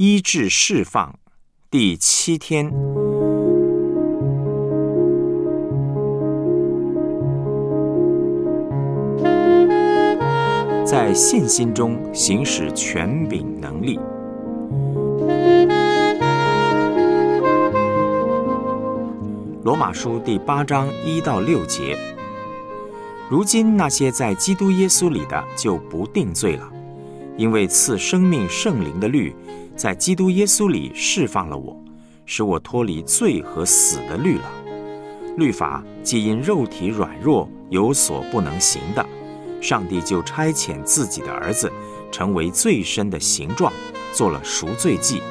[0.00, 1.12] 医治释放
[1.72, 2.72] 第七天，
[10.86, 13.98] 在信心中行使权柄能力。
[19.64, 21.98] 罗马书第八章一到六节。
[23.28, 26.72] 如今那些在基督耶稣里的就不定罪了，
[27.38, 29.34] 因为赐生命圣灵的律
[29.76, 31.80] 在基督耶稣里释放了我，
[32.26, 34.44] 使我脱离罪和死的律了。
[35.36, 39.06] 律法既因肉体软弱有所不能行的，
[39.60, 41.72] 上帝就差遣自己的儿子，
[42.10, 43.72] 成为最深的形状，
[44.12, 45.22] 做了赎罪祭，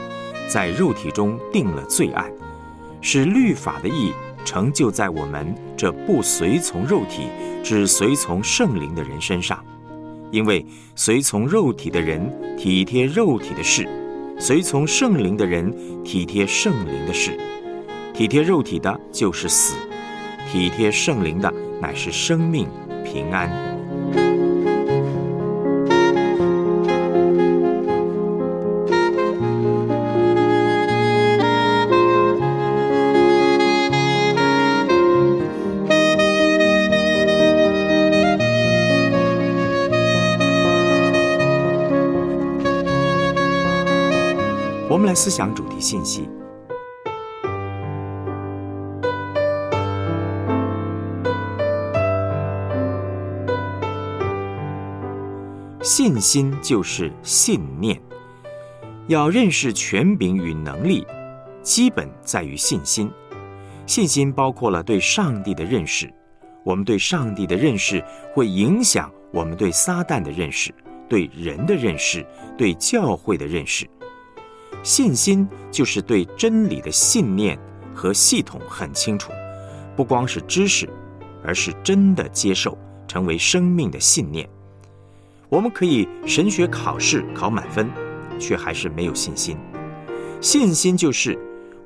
[0.47, 2.31] 在肉体中定了罪案，
[3.01, 4.13] 使律法的义
[4.45, 7.27] 成就在我们这不随从肉体。
[7.63, 9.61] 只随从圣灵的人身上，
[10.31, 13.87] 因为随从肉体的人体贴肉体的事，
[14.39, 17.37] 随从圣灵的人体贴圣灵的事。
[18.13, 19.75] 体贴肉体的就是死，
[20.51, 22.67] 体贴圣灵的乃是生命
[23.03, 23.76] 平安。
[44.89, 46.29] 我们来思想主题信息。
[55.81, 58.01] 信心就是信念。
[59.07, 61.05] 要认识权柄与能力，
[61.61, 63.11] 基本在于信心。
[63.85, 66.09] 信心包括了对上帝的认识。
[66.63, 68.03] 我们对上帝的认识
[68.33, 70.73] 会影响我们对撒旦的认识、
[71.09, 72.25] 对人的认识、
[72.57, 73.85] 对教会的认识。
[74.87, 77.59] 信心就是对真理的信念
[77.93, 79.33] 和系统很清楚，
[79.97, 80.87] 不光是知识，
[81.43, 84.47] 而是真的接受，成为生命的信念。
[85.49, 87.91] 我们可以神学考试考满分，
[88.39, 89.57] 却还是没有信心。
[90.39, 91.37] 信心就是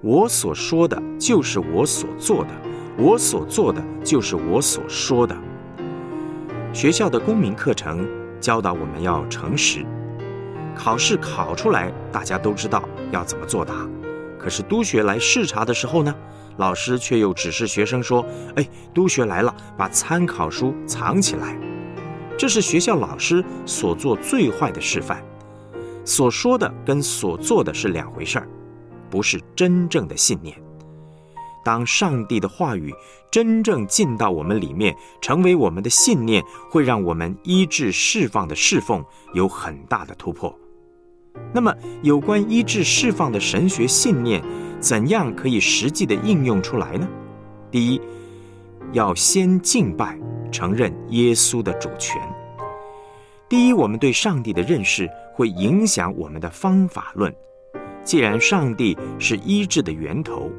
[0.04, 2.52] 我所说的，就是我所做的；
[3.00, 5.36] 我所做的，就是我所说的。
[6.72, 8.08] 学校的公民课程
[8.40, 9.84] 教导我们要诚实。
[10.74, 12.82] 考试考出来，大家都知道
[13.12, 13.88] 要怎么作答。
[14.38, 16.16] 可是督学来视察的时候呢，
[16.58, 21.58] 老师却又指示学生说：“哎，督学来了，把参考书藏起来。”
[22.38, 25.24] 这是学校老师所做最坏的示范。
[26.04, 28.48] 所说的跟所做的是两回事儿，
[29.12, 30.60] 不是真正的信念。
[31.64, 32.92] 当上帝的话语
[33.32, 39.06] 真正进到我们里面，成为我们的信念，会让我们医治释放的侍奉
[39.36, 40.52] 有很大的突破。
[41.54, 44.42] 那么，有关医治释放的神学信念，
[44.80, 47.08] 怎样可以实际的应用出来呢？
[47.70, 48.02] 第一，
[48.94, 50.18] 要先敬拜，
[50.52, 52.22] 承认耶稣的主权。
[53.50, 57.34] 第一，我们对上帝的认识会影响我们的方法论。
[58.04, 60.50] 既然上帝是医治的源头，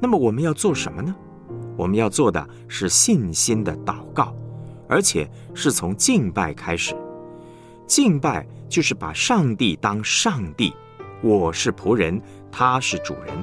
[0.00, 1.14] 那么我们要做什么呢？
[1.76, 4.34] 我们要做的是信心的祷告，
[4.88, 6.96] 而且是从敬拜开始。
[7.88, 10.74] 敬拜就是把上帝当上帝，
[11.22, 12.20] 我是仆人，
[12.52, 13.34] 他是主人。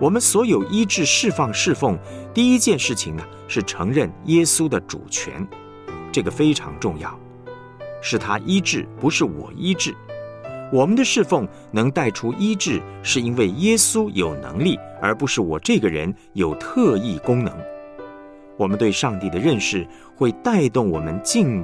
[0.00, 1.98] 我们所有医治、释放、侍奉，
[2.32, 5.46] 第一件事情呢是承认耶稣的主权，
[6.10, 7.14] 这个非常重要。
[8.00, 9.94] 是他医治，不是我医治。
[10.72, 17.54] 我们的侍奉能带出医治，是因为耶稣有能力，而不是我这个人有特异功能。
[18.56, 19.86] 我们对上帝的认识
[20.16, 21.54] 会带动我们敬